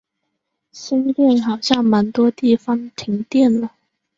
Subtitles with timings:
[0.71, 3.73] 新店好像蛮多地方停电了